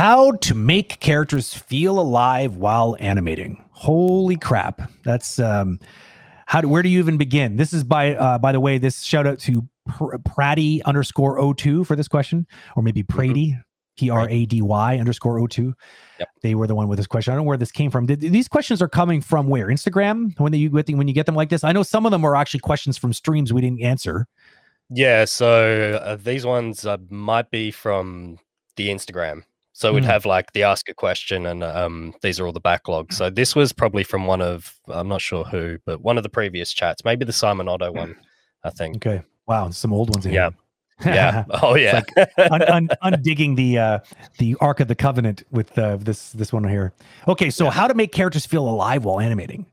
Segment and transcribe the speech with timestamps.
[0.00, 3.62] How to make characters feel alive while animating.
[3.72, 4.90] Holy crap.
[5.04, 5.78] That's um
[6.46, 7.58] how do where do you even begin?
[7.58, 11.84] This is by uh by the way, this shout out to Pr- Pratty underscore 02
[11.84, 12.46] for this question,
[12.76, 13.58] or maybe Prady,
[13.98, 15.74] P R A D Y underscore 02.
[16.18, 16.28] Yep.
[16.40, 17.32] They were the one with this question.
[17.32, 18.06] I don't know where this came from.
[18.06, 19.66] Did, these questions are coming from where?
[19.66, 21.62] Instagram when they, you get them- when you get them like this.
[21.62, 24.26] I know some of them are actually questions from streams we didn't answer.
[24.88, 28.38] Yeah, so uh, these ones uh, might be from
[28.76, 29.42] the Instagram.
[29.80, 30.08] So we'd Mm.
[30.08, 33.14] have like the ask a question, and um, these are all the backlogs.
[33.14, 36.28] So this was probably from one of I'm not sure who, but one of the
[36.28, 38.14] previous chats, maybe the Simon Otto one,
[38.62, 38.96] I think.
[38.96, 39.22] Okay.
[39.46, 40.50] Wow, some old ones in Yeah.
[41.02, 41.14] here.
[41.14, 41.44] Yeah.
[41.62, 42.02] Oh yeah.
[42.36, 43.98] un, un, undigging the uh
[44.36, 46.92] the ark of the covenant with uh, this this one here
[47.26, 47.70] okay so Yeah.
[47.70, 49.64] how to make characters feel alive while animating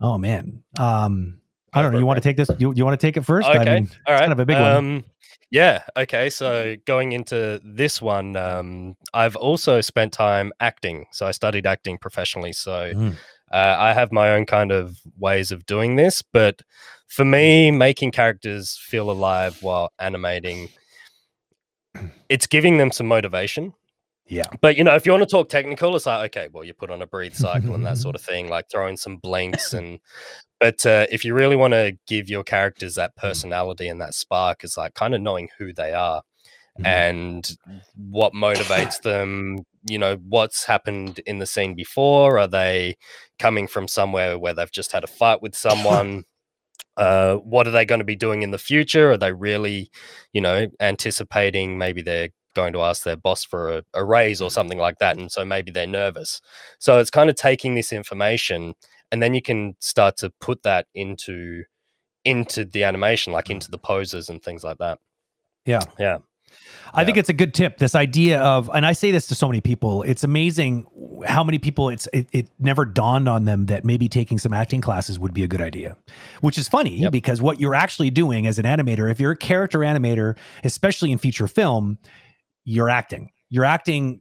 [0.00, 1.38] oh man um
[1.74, 3.46] i don't know you want to take this you, you want to take it first
[3.46, 3.58] Okay.
[3.58, 4.20] i mean All right.
[4.20, 5.04] kind of a big one.
[5.50, 5.82] Yeah.
[5.96, 6.28] Okay.
[6.30, 11.06] So going into this one, um, I've also spent time acting.
[11.12, 12.52] So I studied acting professionally.
[12.52, 13.16] So Mm.
[13.50, 16.20] uh, I have my own kind of ways of doing this.
[16.20, 16.60] But
[17.08, 20.68] for me, making characters feel alive while animating,
[22.28, 23.72] it's giving them some motivation.
[24.26, 26.74] yeah But you know, if you want to talk technical, it's like okay, well, you
[26.74, 29.98] put on a breathe cycle and that sort of thing, like throwing some blinks and.
[30.60, 34.64] But uh, if you really want to give your characters that personality and that spark,
[34.64, 36.22] it's like kind of knowing who they are
[36.78, 36.86] Mhm.
[36.86, 37.56] and
[37.96, 39.60] what motivates them.
[39.88, 42.38] You know, what's happened in the scene before?
[42.38, 42.96] Are they
[43.38, 46.24] coming from somewhere where they've just had a fight with someone?
[46.96, 49.12] uh, what are they going to be doing in the future?
[49.12, 49.90] Are they really,
[50.32, 54.50] you know, anticipating maybe they're going to ask their boss for a, a raise or
[54.50, 55.16] something like that?
[55.16, 56.40] And so maybe they're nervous.
[56.78, 58.74] So it's kind of taking this information
[59.10, 61.64] and then you can start to put that into
[62.24, 63.70] into the animation, like into mm.
[63.70, 64.98] the poses and things like that.
[65.64, 65.80] Yeah.
[65.98, 66.18] Yeah.
[66.94, 67.78] I think it's a good tip.
[67.78, 70.86] This idea of, and I say this to so many people, it's amazing
[71.26, 74.80] how many people it's it, it never dawned on them that maybe taking some acting
[74.80, 75.96] classes would be a good idea.
[76.40, 77.12] Which is funny Yep.
[77.12, 81.18] because what you're actually doing as an animator, if you're a character animator, especially in
[81.18, 81.98] feature film,
[82.64, 83.30] you're acting.
[83.50, 84.20] You're acting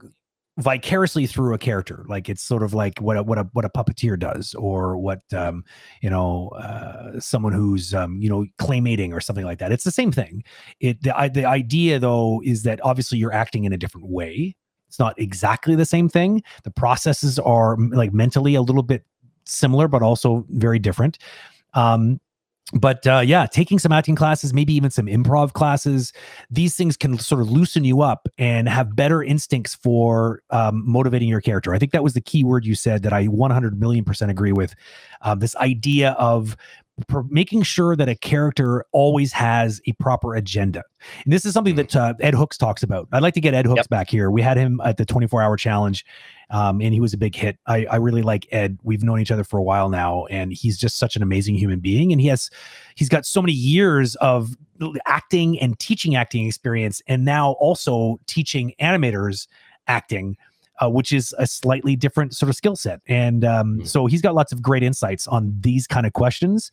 [0.57, 2.03] vicariously through a character.
[2.07, 5.21] Like it's sort of like what a, what a what a puppeteer does or what
[5.33, 5.63] um
[6.01, 9.71] you know uh someone who's um you know claymating or something like that.
[9.71, 10.43] It's the same thing.
[10.79, 14.55] It the, the idea though is that obviously you're acting in a different way.
[14.87, 16.41] It's not exactly the same thing.
[16.63, 19.05] The processes are like mentally a little bit
[19.45, 21.19] similar but also very different.
[21.73, 22.19] Um
[22.73, 26.11] but uh, yeah, taking some acting classes, maybe even some improv classes,
[26.49, 31.29] these things can sort of loosen you up and have better instincts for um, motivating
[31.29, 31.73] your character.
[31.73, 34.51] I think that was the key word you said that I 100 million percent agree
[34.51, 34.75] with.
[35.21, 36.57] Um, this idea of
[37.29, 40.83] making sure that a character always has a proper agenda.
[41.23, 43.07] And this is something that uh, Ed Hooks talks about.
[43.11, 43.89] I'd like to get Ed Hooks Yep.
[43.89, 44.31] back here.
[44.31, 46.05] We had him at the 24 hour challenge.
[46.49, 47.57] Um, and he was a big hit.
[47.67, 48.79] I, I really like Ed.
[48.81, 51.81] We've known each other for a while now, and he's just such an amazing human
[51.81, 52.13] being.
[52.13, 52.49] And he has,
[52.95, 54.55] he's got so many years of
[55.05, 59.47] acting and teaching acting experience, and now also teaching animators
[59.89, 60.37] acting,
[60.79, 63.01] uh, which is a slightly different sort of skill set.
[63.07, 63.87] And um, Mm.
[63.87, 66.71] so he's got lots of great insights on these kind of questions.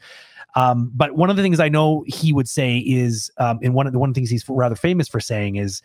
[0.57, 3.87] Um, but one of the things I know he would say is, um, and one
[3.87, 5.83] of the one of the things he's rather famous for saying is,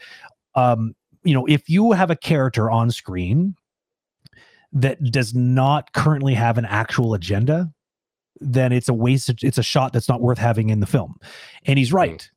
[0.55, 0.93] um,
[1.23, 3.55] you know, if you have a character on screen
[4.71, 7.71] that does not currently have an actual agenda,
[8.39, 9.43] then it's a waste.
[9.43, 11.15] It's a shot that's not worth having in the film.
[11.65, 12.29] And he's right.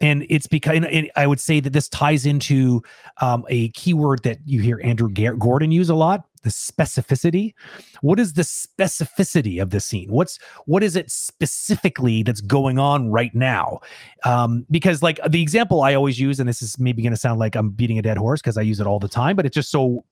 [0.00, 2.82] And it's because and- I would say that this ties into
[3.20, 7.52] um, a keyword that you hear Andrew Gordon use a lot: the specificity.
[8.00, 10.10] What is the specificity of the scene?
[10.10, 13.80] What's what is it specifically that's going on right now?
[14.24, 17.38] Um, because like the example I always use, and this is maybe going to sound
[17.38, 19.54] like I'm beating a dead horse because I use it all the time, but it's
[19.54, 20.04] just so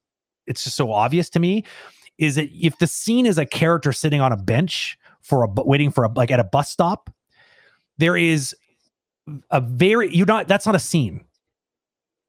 [0.47, 1.65] it's just so obvious to me.
[2.19, 5.91] Is that if the scene is a character sitting on a bench for a waiting
[5.91, 7.11] for a like at a bus stop,
[7.97, 8.55] there is
[9.51, 11.25] a very you're not that's not a scene.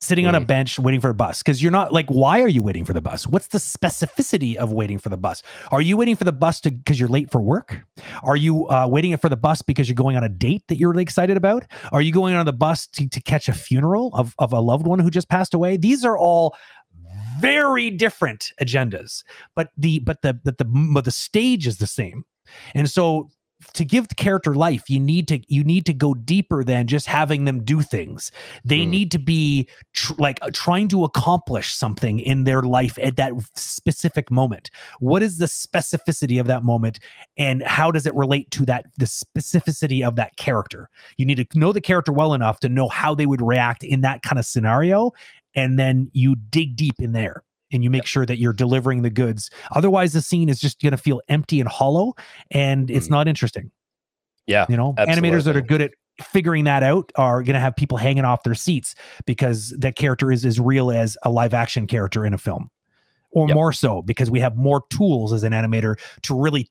[0.02, 0.48] Sitting on a Mm.
[0.48, 3.02] bench waiting for a bus because you're not like why are you waiting for the
[3.02, 3.28] bus?
[3.28, 5.44] What's the specificity of waiting for the bus?
[5.72, 7.82] Are you waiting for the bus to because you're late for work?
[8.24, 10.90] Are you uh, waiting for the bus because you're going on a date that you're
[10.92, 11.66] really excited about?
[11.92, 14.88] Are you going on the bus to, to catch a funeral of, of a loved
[14.88, 15.76] one who just passed away?
[15.76, 16.56] These are all
[17.40, 19.24] very different agendas
[19.56, 22.24] but the but the but the but the stage is the same.
[22.74, 23.30] And so
[23.74, 27.06] to give the character life you need to you need to go deeper than just
[27.08, 28.32] having them do things.
[28.64, 28.90] They Mm.
[28.90, 33.34] need to be tr- like uh, trying to accomplish something in their life at that
[33.56, 34.72] specific moment.
[35.00, 37.00] What is the specificity of that moment
[37.38, 40.90] and how does it relate to that the specificity of that character?
[41.18, 44.02] You need to know the character well enough to know how they would react in
[44.02, 45.12] that kind of scenario
[45.56, 49.10] and then you dig deep in there and you make sure that you're delivering the
[49.10, 49.50] goods.
[49.72, 52.14] Otherwise, the scene is just going to feel empty and hollow,
[52.52, 53.12] and it's Mm.
[53.12, 53.72] not interesting.
[54.48, 57.76] Yeah, You know, animators that are good at figuring that out are going to have
[57.76, 58.96] people hanging off their seats
[59.26, 62.70] because that character is as real as a live action character in a film,
[63.32, 63.56] or Yep.
[63.56, 66.70] more so because we have more tools as an animator to really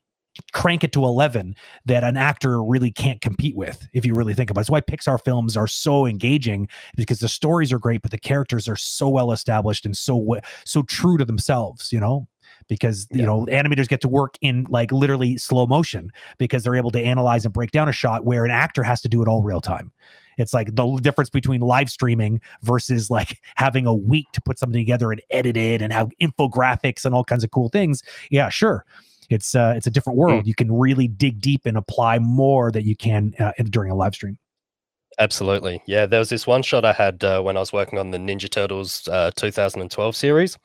[0.53, 1.55] crank it to 11
[1.87, 4.63] that an actor really can't compete with if you really think about it.
[4.63, 8.69] That's why Pixar films are so engaging because the stories are great but the characters
[8.69, 12.29] are so well established and so so true to themselves, you know?
[12.69, 16.91] Because you know animators get to work in like literally slow motion because they're able
[16.91, 19.43] to analyze and break down a shot where an actor has to do it all
[19.43, 19.91] real time.
[20.39, 24.81] It's like the difference between live streaming versus like having a week to put something
[24.81, 28.03] together and edit it and have infographics and all kinds of cool things.
[28.31, 28.85] Yeah, sure.
[29.31, 30.47] It's uh, it's a different world.
[30.47, 34.15] You can really dig deep and apply more that you can uh, during a live
[34.15, 34.39] stream.
[35.19, 35.83] Absolutely.
[35.87, 38.19] Yeah, there was this one shot I had uh, when I was working on the
[38.19, 40.57] Ninja Turtles uh, 2012 series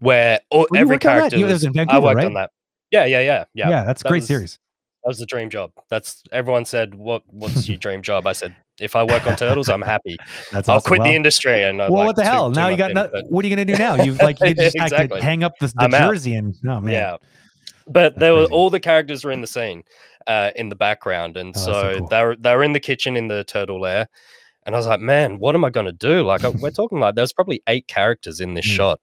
[0.00, 1.18] where all, every worked on that?
[1.20, 2.26] character You- was, I worked right?
[2.26, 2.50] on that.
[2.90, 3.68] Yeah, yeah, yeah, yeah.
[3.70, 4.58] Yeah, that's a that great was- series.
[5.04, 5.70] That was the dream job.
[5.88, 7.22] That's everyone said, "What?
[7.28, 10.18] What's your dream job?" I said, "If I work on turtles, I'm happy.
[10.52, 10.88] That's I'll awesome.
[10.88, 12.50] quit Well- the industry." And I'm well, like, what the hell?
[12.52, 13.94] two Now you got in, no, but- what are you gonna do now?
[13.94, 15.20] You've like you just Exactly.
[15.20, 16.92] to hang up the, the jersey and oh man.
[16.92, 17.16] Yeah.
[17.86, 19.82] But there were all the characters were in the scene,
[20.26, 22.08] uh, in the background, and Oh, so so cool.
[22.08, 24.08] they were they were in the kitchen in the turtle lair,
[24.66, 26.22] and I was like, man, what am I going to do?
[26.22, 28.76] Like we're talking like there's probably eight characters in this Mm.
[28.76, 29.00] shot,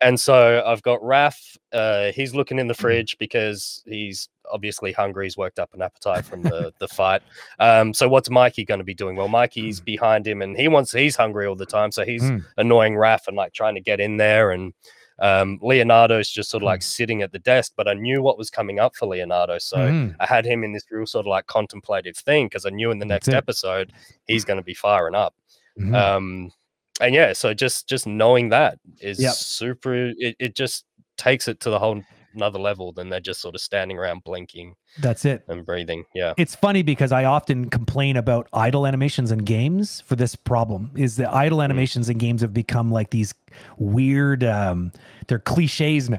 [0.00, 1.56] and so I've got Raph.
[1.72, 2.78] Uh, he's looking in the Mm.
[2.78, 5.26] fridge because he's obviously hungry.
[5.26, 7.22] He's worked up an appetite from the the fight.
[7.58, 9.16] Um, so what's Mikey going to be doing?
[9.16, 12.44] Well, Mikey's behind him, and he wants he's hungry all the time, so he's Mm.
[12.56, 14.72] annoying Raph and like trying to get in there and
[15.20, 16.70] um, Leonardo's just sort of Hmm.
[16.72, 19.58] like sitting at the desk, but I knew what was coming up for Leonardo.
[19.58, 20.16] So Mhm.
[20.20, 22.98] I had him in this real sort of like contemplative thing because I knew in
[22.98, 23.92] the next episode
[24.26, 25.34] he's going to be firing up.
[25.78, 25.94] Mhm.
[25.94, 26.52] Um,
[27.00, 29.34] and yeah, so just just knowing that is Yep.
[29.34, 29.94] super.
[30.18, 30.84] It, it just
[31.16, 32.02] takes it to the whole
[32.34, 35.42] another level than they're just sort of standing around blinking That's it.
[35.48, 36.04] and breathing.
[36.14, 36.34] Yeah.
[36.36, 40.90] It's funny because I often complain about idle animations in games for this problem.
[40.96, 41.64] Is the idle Mm.
[41.64, 43.34] animations in games have become like these
[43.78, 44.92] weird um
[45.28, 46.18] they're cliches now.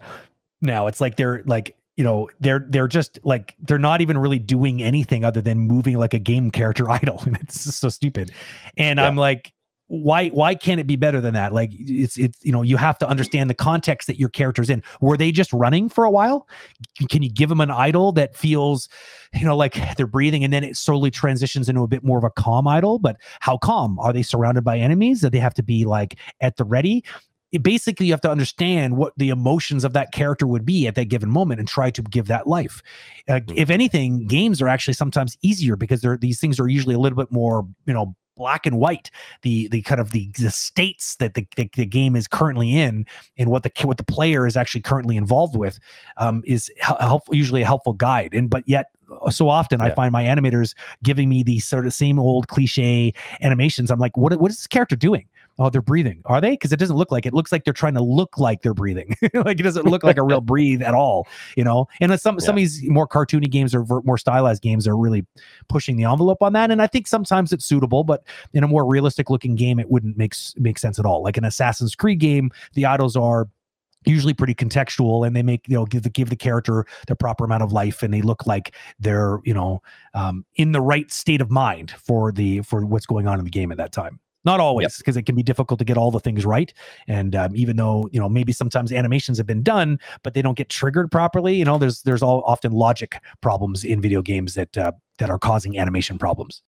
[0.62, 4.40] Now it's like they're like you know they're they're just like they're not even really
[4.40, 8.32] doing anything other than moving like a game character idle and it's just so stupid.
[8.78, 9.08] And Yeah.
[9.08, 9.54] I'm like
[9.88, 11.54] why why can't it be better than that?
[11.54, 14.82] Like it's it's you know you have to understand the context that your character's in.
[15.00, 16.48] Were they just running for a while?
[17.10, 18.90] Can, you give them an idle that feels
[19.34, 22.24] you know like they're breathing and then it slowly transitions into a bit more of
[22.24, 24.00] a calm idle but how calm?
[24.00, 25.22] Are they surrounded by enemies?
[25.22, 27.04] That they have to be like at the ready?
[27.52, 30.96] It basically you have to understand what the emotions of that character would be at
[30.96, 32.82] that given moment and try to give that life.
[33.30, 37.00] Uh, if anything games are actually sometimes easier because they're these things are usually a
[37.00, 39.10] little bit more you know black and white
[39.42, 43.06] the the kind of the, the states that the, the, the game is currently in
[43.38, 45.80] and what the what the player is actually currently involved with
[46.18, 48.92] um, is helpful usually a helpful guide and but yet
[49.22, 50.74] uh, so often I find my animators
[51.04, 53.92] giving me these sort of same old cliche animations.
[53.92, 55.28] I'm like, what what is this character doing?
[55.58, 56.22] Oh, they're breathing.
[56.26, 56.52] Are they?
[56.52, 57.34] Because it doesn't look like it.
[57.34, 59.16] looks like they're trying to look like they're breathing.
[59.34, 61.28] like it doesn't look like a real breathe at all.
[61.56, 61.88] You know.
[62.02, 65.26] And some some of these more cartoony games or ver- more stylized games are really
[65.70, 66.72] pushing the envelope on that.
[66.72, 68.24] And I think sometimes it's suitable, but
[68.54, 71.24] in a more realistic looking game, it wouldn't make make sense at all.
[71.24, 73.48] Like an Assassin's Creed game, the idles are
[74.06, 77.44] usually pretty contextual and they make you know give the give the character the proper
[77.44, 79.82] amount of life and they look like they're you know
[80.14, 83.52] um, in the right state of mind for the for what's going on in the
[83.52, 86.20] game at that time not always because it can be difficult to get all the
[86.20, 86.74] things right
[87.08, 90.58] and um, even though you know maybe sometimes animations have been done but they don't
[90.58, 94.78] get triggered properly you know there's there's all often logic problems in video games that
[94.78, 96.62] uh, that are causing animation problems